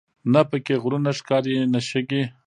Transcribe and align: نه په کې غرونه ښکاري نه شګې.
نه 0.33 0.41
په 0.49 0.57
کې 0.65 0.75
غرونه 0.83 1.09
ښکاري 1.19 1.53
نه 1.73 1.79
شګې. 1.89 2.23